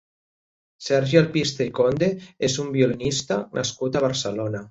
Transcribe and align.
Sergi 0.85 1.19
Alpiste 1.21 1.67
i 1.71 1.75
Conde 1.81 2.09
és 2.49 2.57
un 2.65 2.73
violinista 2.79 3.39
nascut 3.59 4.01
a 4.01 4.05
Barcelona. 4.09 4.59